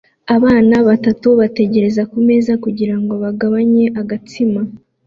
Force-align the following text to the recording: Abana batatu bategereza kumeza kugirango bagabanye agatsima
Abana 0.35 0.75
batatu 0.87 1.27
bategereza 1.39 2.01
kumeza 2.11 2.53
kugirango 2.63 3.13
bagabanye 3.23 3.85
agatsima 4.01 4.61